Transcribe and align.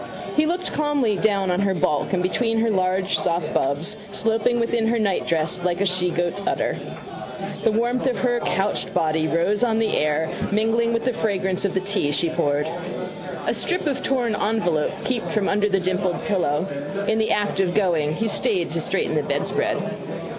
He 0.35 0.47
looked 0.47 0.73
calmly 0.73 1.15
down 1.15 1.51
on 1.51 1.59
her 1.59 1.75
bulk 1.75 2.11
and 2.11 2.23
between 2.23 2.57
her 2.61 2.71
large 2.71 3.19
soft 3.19 3.53
bubs, 3.53 3.97
sloping 4.11 4.59
within 4.59 4.87
her 4.87 4.97
nightdress 4.97 5.63
like 5.63 5.79
a 5.79 5.83
shegoat's 5.85 6.41
udder. 6.47 6.77
The 7.63 7.71
warmth 7.71 8.07
of 8.07 8.17
her 8.21 8.39
couched 8.39 8.95
body 8.95 9.27
rose 9.27 9.63
on 9.63 9.77
the 9.77 9.95
air, 9.95 10.31
mingling 10.51 10.91
with 10.91 11.05
the 11.05 11.13
fragrance 11.13 11.65
of 11.65 11.75
the 11.75 11.81
tea 11.81 12.09
she 12.11 12.29
poured. 12.31 12.67
A 13.45 13.53
strip 13.53 13.85
of 13.85 14.01
torn 14.01 14.35
envelope 14.35 14.89
peeped 15.05 15.31
from 15.31 15.47
under 15.47 15.69
the 15.69 15.79
dimpled 15.79 16.25
pillow. 16.25 16.65
In 17.07 17.19
the 17.19 17.29
act 17.29 17.59
of 17.59 17.75
going 17.75 18.15
he 18.15 18.27
stayed 18.27 18.71
to 18.71 18.81
straighten 18.81 19.13
the 19.13 19.21
bedspread. 19.21 19.77